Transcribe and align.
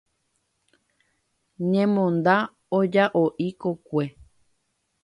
Ñemonda 1.71 2.35
ojahoʼi 2.77 3.47
kokue. 3.61 4.03